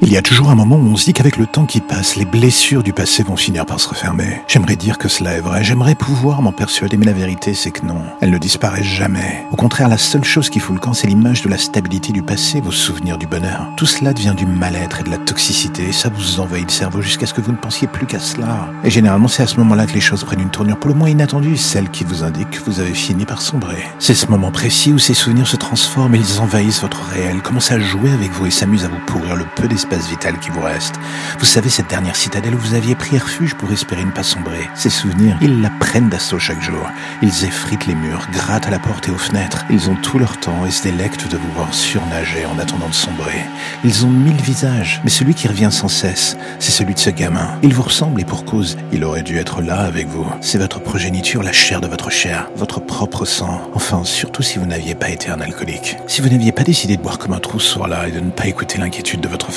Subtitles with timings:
[0.00, 2.14] Il y a toujours un moment où on se dit qu'avec le temps qui passe,
[2.14, 4.42] les blessures du passé vont finir par se refermer.
[4.46, 7.84] J'aimerais dire que cela est vrai, j'aimerais pouvoir m'en persuader, mais la vérité c'est que
[7.84, 9.44] non, elles ne disparaissent jamais.
[9.50, 12.22] Au contraire, la seule chose qui fout le camp, c'est l'image de la stabilité du
[12.22, 13.72] passé, vos souvenirs du bonheur.
[13.76, 17.02] Tout cela devient du mal-être et de la toxicité, et ça vous envahit le cerveau
[17.02, 18.68] jusqu'à ce que vous ne pensiez plus qu'à cela.
[18.84, 21.08] Et généralement, c'est à ce moment-là que les choses prennent une tournure pour le moins
[21.08, 23.82] inattendue, celle qui vous indique que vous avez fini par sombrer.
[23.98, 27.72] C'est ce moment précis où ces souvenirs se transforment et ils envahissent votre réel, commencent
[27.72, 30.60] à jouer avec vous et s'amusent à vous pourrir le peu d'espace vital qui vous
[30.60, 30.94] reste.
[31.38, 34.68] Vous savez, cette dernière citadelle où vous aviez pris refuge pour espérer ne pas sombrer.
[34.74, 36.86] Ces souvenirs, ils la prennent d'assaut chaque jour.
[37.22, 39.64] Ils effritent les murs, grattent à la porte et aux fenêtres.
[39.70, 42.94] Ils ont tout leur temps et se délectent de vous voir surnager en attendant de
[42.94, 43.44] sombrer.
[43.84, 47.48] Ils ont mille visages, mais celui qui revient sans cesse, c'est celui de ce gamin.
[47.62, 50.26] Il vous ressemble et pour cause, il aurait dû être là avec vous.
[50.40, 53.60] C'est votre progéniture, la chair de votre chair, votre propre sang.
[53.74, 55.96] Enfin, surtout si vous n'aviez pas été un alcoolique.
[56.06, 58.30] Si vous n'aviez pas décidé de boire comme un trou ce soir-là et de ne
[58.30, 59.50] pas écouter l'inquiétude de votre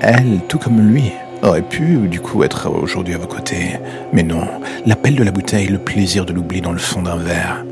[0.00, 3.78] elle, tout comme lui, aurait pu du coup être aujourd'hui à vos côtés.
[4.12, 4.46] Mais non,
[4.86, 7.64] l'appel de la bouteille, le plaisir de l'oubli dans le fond d'un verre.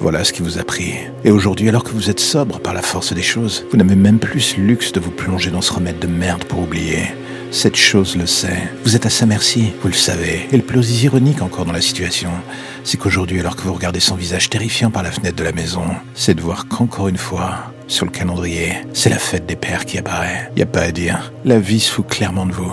[0.00, 0.94] Voilà ce qui vous a pris.
[1.24, 4.20] Et aujourd'hui, alors que vous êtes sobre par la force des choses, vous n'avez même
[4.20, 7.08] plus le luxe de vous plonger dans ce remède de merde pour oublier.
[7.50, 8.62] Cette chose le sait.
[8.84, 10.46] Vous êtes à sa merci, vous le savez.
[10.52, 12.30] Et le plus ironique encore dans la situation,
[12.84, 15.84] c'est qu'aujourd'hui, alors que vous regardez son visage terrifiant par la fenêtre de la maison,
[16.14, 19.98] c'est de voir qu'encore une fois, sur le calendrier, c'est la fête des pères qui
[19.98, 20.50] apparaît.
[20.56, 21.32] Y a pas à dire.
[21.44, 22.72] La vie se fout clairement de vous.